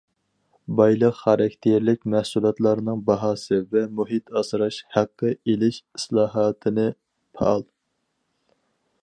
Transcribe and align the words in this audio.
بايلىق 0.77 1.17
خاراكتېرلىك 1.17 2.07
مەھسۇلاتلارنىڭ 2.13 3.03
باھاسى 3.09 3.59
ۋە 3.75 3.83
مۇھىت 4.01 4.33
ئاسراش 4.41 4.81
ھەققى 4.97 5.31
ئېلىش 5.45 5.79
ئىسلاھاتىنى 6.01 6.89
پائال،. 7.37 7.67